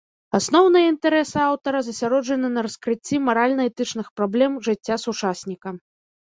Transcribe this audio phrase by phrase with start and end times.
[0.37, 5.69] Асноўныя інтарэсы аўтара засяроджаны на раскрыцці маральна-этычных праблем жыцця сучасніка.